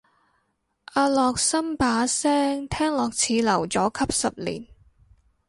[0.95, 4.65] 阿樂琛把聲聽落似留咗級十年